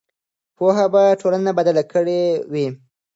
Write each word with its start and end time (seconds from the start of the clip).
پوهه 0.57 0.85
به 0.93 1.03
ټولنه 1.21 1.51
بدله 1.57 1.83
کړې 1.91 2.21
وي. 2.51 2.67